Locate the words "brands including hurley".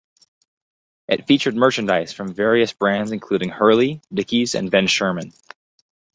2.73-4.01